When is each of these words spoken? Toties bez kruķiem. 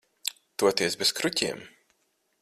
Toties 0.63 0.97
bez 1.01 1.13
kruķiem. 1.19 1.61